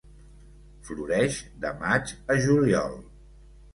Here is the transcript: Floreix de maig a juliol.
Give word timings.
Floreix 0.87 1.37
de 1.67 1.73
maig 1.85 2.15
a 2.37 2.39
juliol. 2.47 2.99